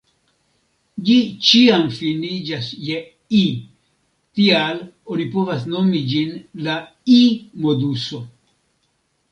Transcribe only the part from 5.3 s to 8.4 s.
povas nomi ĝin „la i-moduso.